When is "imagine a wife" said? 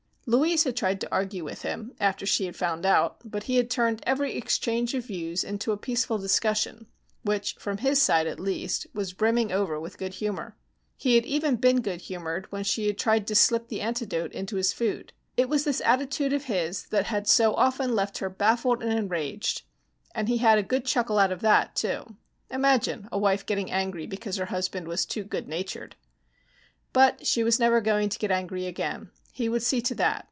22.49-23.45